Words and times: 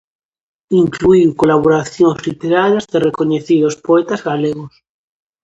Incluíu 0.83 1.29
colaboracións 1.41 2.17
literarias 2.27 2.85
de 2.91 2.97
recoñecidos 3.07 3.75
poetas 3.85 4.21
galegos. 4.29 4.73